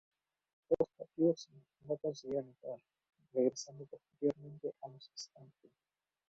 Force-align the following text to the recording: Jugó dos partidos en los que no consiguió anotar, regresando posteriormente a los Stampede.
Jugó 0.67 0.77
dos 0.79 0.89
partidos 0.97 1.47
en 1.53 1.57
los 1.57 1.65
que 1.79 1.87
no 1.87 1.97
consiguió 1.97 2.39
anotar, 2.39 2.79
regresando 3.35 3.85
posteriormente 3.85 4.73
a 4.81 4.87
los 4.87 5.11
Stampede. 5.15 5.73